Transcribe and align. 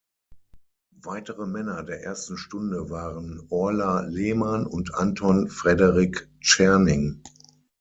Weitere 1.03 1.45
Männer 1.45 1.83
der 1.83 2.01
ersten 2.03 2.35
Stunde 2.35 2.89
waren 2.89 3.45
Orla 3.51 3.99
Lehmann 4.01 4.65
und 4.65 4.95
Anton 4.95 5.47
Frederik 5.47 6.27
Tscherning. 6.41 7.21